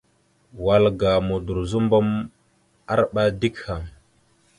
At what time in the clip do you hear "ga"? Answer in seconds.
0.99-1.11